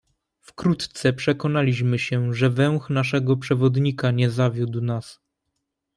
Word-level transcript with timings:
"Wkrótce 0.41 1.13
przekonaliśmy 1.13 1.99
się, 1.99 2.33
że 2.33 2.49
węch 2.49 2.89
naszego 2.89 3.37
przewodnika 3.37 4.11
nie 4.11 4.29
zawiódł 4.29 4.81
nas." 4.81 5.19